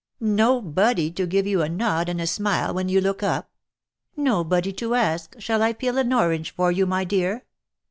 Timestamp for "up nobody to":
3.21-4.95